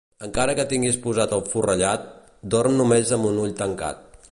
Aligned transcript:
Encara 0.27 0.53
que 0.59 0.63
tinguis 0.71 0.97
posat 1.03 1.35
el 1.37 1.43
forrellat, 1.51 2.09
dorm 2.55 2.81
només 2.81 3.15
amb 3.19 3.31
un 3.33 3.41
ull 3.45 3.57
tancat. 3.63 4.05